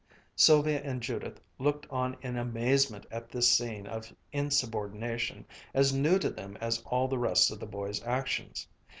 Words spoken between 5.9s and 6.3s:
new